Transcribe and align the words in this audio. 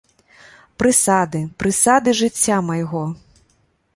Прысады, 0.83 1.41
прысады 1.59 2.09
жыцця 2.21 2.57
майго! 2.69 3.03